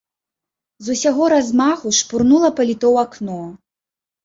З 0.87 0.95
усяго 0.95 1.23
размаху 1.33 1.87
шпурнула 1.99 2.49
паліто 2.63 2.83
ў 2.93 2.95
акно. 3.07 3.41